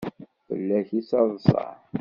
Fell-ak 0.47 0.89
i 0.99 1.01
ttaḍsan. 1.03 1.71